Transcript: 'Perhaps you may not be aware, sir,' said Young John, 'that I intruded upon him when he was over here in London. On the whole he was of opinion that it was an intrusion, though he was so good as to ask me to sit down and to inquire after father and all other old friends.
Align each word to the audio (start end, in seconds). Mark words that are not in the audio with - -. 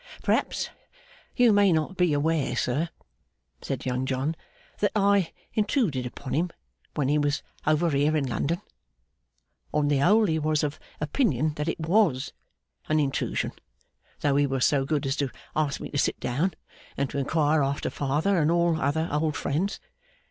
'Perhaps 0.23 0.71
you 1.35 1.53
may 1.53 1.71
not 1.71 1.95
be 1.95 2.11
aware, 2.11 2.55
sir,' 2.55 2.89
said 3.61 3.85
Young 3.85 4.07
John, 4.07 4.35
'that 4.79 4.91
I 4.95 5.31
intruded 5.53 6.07
upon 6.07 6.33
him 6.33 6.49
when 6.95 7.07
he 7.07 7.19
was 7.19 7.43
over 7.67 7.91
here 7.91 8.17
in 8.17 8.25
London. 8.25 8.63
On 9.71 9.89
the 9.89 9.99
whole 9.99 10.25
he 10.25 10.39
was 10.39 10.63
of 10.63 10.79
opinion 10.99 11.53
that 11.53 11.67
it 11.67 11.79
was 11.79 12.33
an 12.89 12.99
intrusion, 12.99 13.51
though 14.21 14.37
he 14.37 14.47
was 14.47 14.65
so 14.65 14.85
good 14.85 15.05
as 15.05 15.15
to 15.17 15.29
ask 15.55 15.79
me 15.79 15.91
to 15.91 15.99
sit 15.99 16.19
down 16.19 16.55
and 16.97 17.07
to 17.11 17.19
inquire 17.19 17.61
after 17.61 17.91
father 17.91 18.39
and 18.39 18.49
all 18.49 18.81
other 18.81 19.07
old 19.11 19.35
friends. 19.35 19.79